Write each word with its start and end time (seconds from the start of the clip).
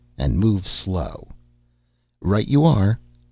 "And 0.17 0.39
move 0.39 0.67
slow." 0.67 1.27
"Right 2.23 2.47
you 2.47 2.65
are." 2.65 2.99